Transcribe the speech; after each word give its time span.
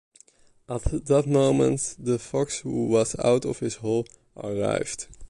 At 0.67 1.05
that 1.05 1.27
moment, 1.27 1.95
the 1.99 2.17
fox, 2.17 2.61
who 2.61 2.87
was 2.87 3.15
out 3.19 3.45
of 3.45 3.59
his 3.59 3.75
hole, 3.75 4.07
arrived. 4.35 5.05